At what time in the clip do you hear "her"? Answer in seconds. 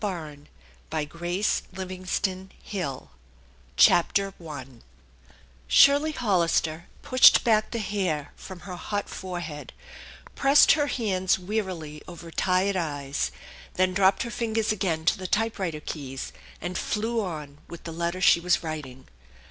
8.61-8.77, 10.71-10.87, 14.23-14.31